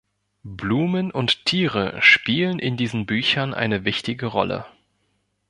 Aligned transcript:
Blumen 0.41 1.11
und 1.11 1.45
Tiere 1.45 2.01
spielen 2.01 2.57
in 2.57 2.75
diesen 2.75 3.05
Büchern 3.05 3.53
eine 3.53 3.85
wichtige 3.85 4.25
Rolle. 4.25 4.65